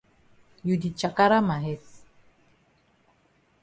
[0.65, 1.83] You di chakara ma head.